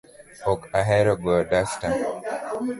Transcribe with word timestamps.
Ok 0.51 0.61
ahero 0.79 1.11
goyo 1.21 1.43
dasta 1.51 1.87